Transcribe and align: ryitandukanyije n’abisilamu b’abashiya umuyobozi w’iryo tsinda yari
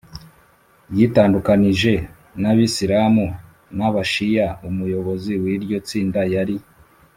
ryitandukanyije 0.91 1.93
n’abisilamu 2.41 3.25
b’abashiya 3.77 4.47
umuyobozi 4.69 5.31
w’iryo 5.43 5.77
tsinda 5.87 6.21
yari 6.33 6.55